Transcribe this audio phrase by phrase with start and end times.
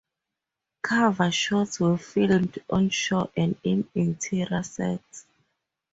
[0.81, 5.27] Cover shots were filmed on shore and in interior sets.